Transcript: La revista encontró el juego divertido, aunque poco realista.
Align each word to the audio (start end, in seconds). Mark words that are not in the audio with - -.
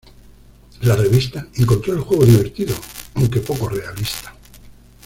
La 0.81 0.95
revista 0.95 1.47
encontró 1.57 1.93
el 1.93 1.99
juego 2.01 2.25
divertido, 2.25 2.73
aunque 3.13 3.39
poco 3.39 3.69
realista. 3.69 4.33